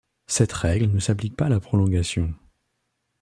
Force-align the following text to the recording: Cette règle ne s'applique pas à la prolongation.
Cette 0.25 0.51
règle 0.53 0.87
ne 0.89 0.99
s'applique 0.99 1.35
pas 1.35 1.45
à 1.45 1.49
la 1.49 1.59
prolongation. 1.59 2.33